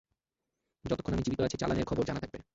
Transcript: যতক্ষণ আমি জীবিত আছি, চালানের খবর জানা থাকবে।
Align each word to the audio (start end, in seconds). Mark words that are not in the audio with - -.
যতক্ষণ 0.85 1.13
আমি 1.13 1.23
জীবিত 1.23 1.39
আছি, 1.41 1.57
চালানের 1.57 1.85
খবর 1.85 2.03
জানা 2.05 2.19
থাকবে। 2.19 2.37